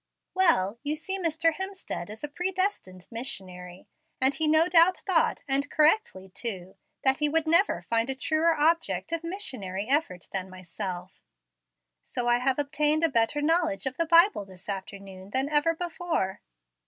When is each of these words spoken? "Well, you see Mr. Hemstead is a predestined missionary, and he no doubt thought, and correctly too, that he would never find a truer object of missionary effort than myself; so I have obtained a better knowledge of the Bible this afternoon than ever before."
"Well, 0.33 0.79
you 0.81 0.95
see 0.95 1.19
Mr. 1.19 1.53
Hemstead 1.53 2.09
is 2.09 2.23
a 2.23 2.27
predestined 2.27 3.07
missionary, 3.11 3.87
and 4.19 4.33
he 4.33 4.47
no 4.47 4.67
doubt 4.67 4.97
thought, 4.97 5.43
and 5.47 5.69
correctly 5.69 6.29
too, 6.29 6.75
that 7.03 7.19
he 7.19 7.29
would 7.29 7.45
never 7.45 7.83
find 7.83 8.09
a 8.09 8.15
truer 8.15 8.55
object 8.59 9.11
of 9.11 9.23
missionary 9.23 9.87
effort 9.87 10.27
than 10.31 10.49
myself; 10.49 11.21
so 12.03 12.27
I 12.27 12.39
have 12.39 12.57
obtained 12.57 13.03
a 13.03 13.09
better 13.09 13.43
knowledge 13.43 13.85
of 13.85 13.95
the 13.97 14.07
Bible 14.07 14.43
this 14.43 14.67
afternoon 14.67 15.29
than 15.33 15.49
ever 15.49 15.75
before." 15.75 16.41